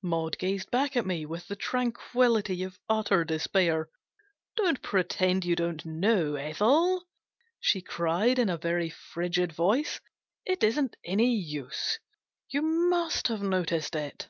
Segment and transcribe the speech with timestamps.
[0.00, 3.90] Maud gazed back at me with the tranquillity of utter despair."
[4.56, 6.36] Don't pretend you don't know?
[6.36, 7.02] Ethel,"
[7.58, 9.98] she cried, in a very frigid voice."
[10.46, 11.98] It isn't any use.
[12.48, 14.28] You must have noticed it."